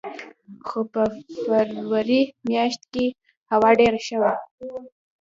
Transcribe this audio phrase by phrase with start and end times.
[0.67, 1.01] خو په
[1.43, 3.05] فبروري میاشت کې
[3.51, 4.31] هوا ډېره ښه وه.